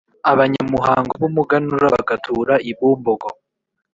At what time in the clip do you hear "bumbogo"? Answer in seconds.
2.77-3.29